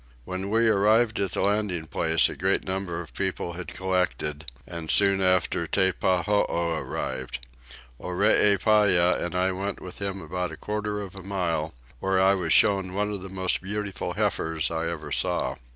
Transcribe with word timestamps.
When 0.25 0.49
we 0.49 0.67
arrived 0.67 1.19
at 1.19 1.33
the 1.33 1.41
landing 1.41 1.85
place 1.85 2.27
a 2.27 2.35
great 2.35 2.63
number 2.65 3.01
of 3.01 3.13
people 3.13 3.53
had 3.53 3.67
collected, 3.67 4.49
and 4.65 4.89
soon 4.89 5.21
after 5.21 5.67
Teppahoo 5.67 6.45
arrived. 6.49 7.45
Oreepyah 7.99 9.23
and 9.23 9.35
I 9.35 9.51
went 9.51 9.79
with 9.79 10.01
him 10.01 10.19
about 10.19 10.51
a 10.51 10.57
quarter 10.57 11.01
of 11.01 11.15
a 11.15 11.21
mile, 11.21 11.75
when 11.99 12.13
I 12.17 12.33
was 12.33 12.51
shown 12.51 12.95
one 12.95 13.11
of 13.11 13.21
the 13.21 13.29
most 13.29 13.61
beautiful 13.61 14.13
heifers 14.13 14.71
I 14.71 14.89
ever 14.89 15.11
saw. 15.11 15.57